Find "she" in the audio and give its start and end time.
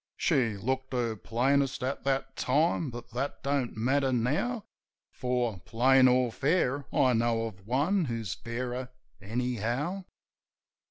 0.17-0.57